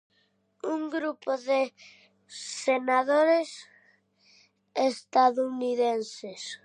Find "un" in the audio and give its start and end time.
0.73-0.81